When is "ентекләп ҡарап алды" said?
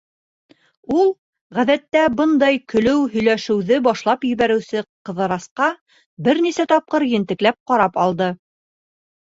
7.15-8.35